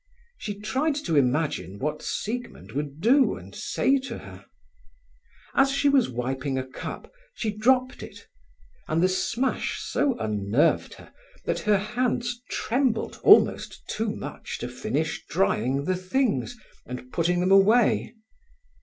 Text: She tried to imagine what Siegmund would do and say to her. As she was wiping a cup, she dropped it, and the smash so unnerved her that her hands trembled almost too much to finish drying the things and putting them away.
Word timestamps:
She 0.39 0.59
tried 0.59 0.95
to 0.95 1.15
imagine 1.15 1.77
what 1.77 2.01
Siegmund 2.01 2.71
would 2.71 3.01
do 3.01 3.35
and 3.35 3.53
say 3.53 3.99
to 3.99 4.17
her. 4.17 4.47
As 5.53 5.69
she 5.69 5.89
was 5.89 6.09
wiping 6.09 6.57
a 6.57 6.65
cup, 6.65 7.13
she 7.35 7.55
dropped 7.55 8.01
it, 8.01 8.25
and 8.87 9.03
the 9.03 9.07
smash 9.07 9.79
so 9.79 10.17
unnerved 10.17 10.95
her 10.95 11.13
that 11.45 11.59
her 11.59 11.77
hands 11.77 12.41
trembled 12.49 13.19
almost 13.21 13.87
too 13.87 14.09
much 14.09 14.57
to 14.57 14.67
finish 14.67 15.23
drying 15.29 15.85
the 15.85 15.95
things 15.97 16.57
and 16.87 17.11
putting 17.11 17.39
them 17.39 17.51
away. 17.51 18.15